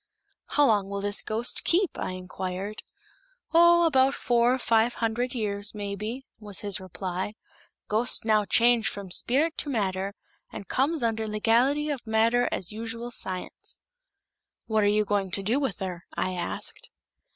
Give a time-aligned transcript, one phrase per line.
[0.47, 2.81] "How long will this ghost keep?" I inquired.
[3.53, 7.35] "Oh, about four, five hundled years, maybe," was his reply.
[7.87, 10.15] "Ghost now change from spilit to matter,
[10.51, 13.79] and comes under legality of matter as usual science."
[14.65, 16.89] "What are you going to do with her?" I asked.